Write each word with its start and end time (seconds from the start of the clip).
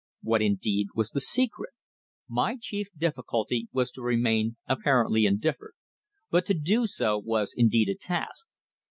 What, 0.23 0.41
indeed, 0.41 0.87
was 0.95 1.11
the 1.11 1.21
secret? 1.21 1.73
My 2.27 2.57
chief 2.59 2.87
difficulty 2.97 3.67
was 3.71 3.91
to 3.91 4.01
remain 4.01 4.55
apparently 4.67 5.27
indifferent. 5.27 5.75
But 6.31 6.47
to 6.47 6.55
do 6.55 6.87
so 6.87 7.19
was 7.19 7.53
indeed 7.55 7.87
a 7.89 7.93
task. 7.93 8.47